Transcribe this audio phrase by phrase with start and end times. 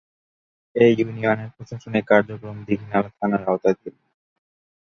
[0.75, 3.95] এ ইউনিয়নের প্রশাসনিক কার্যক্রম দীঘিনালা থানার আওতাধীন।